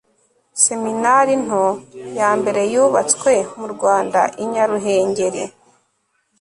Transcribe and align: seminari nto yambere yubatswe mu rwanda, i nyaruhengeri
seminari 0.65 1.33
nto 1.45 1.65
yambere 2.19 2.61
yubatswe 2.73 3.33
mu 3.59 3.67
rwanda, 3.73 4.19
i 4.43 4.45
nyaruhengeri 4.51 5.43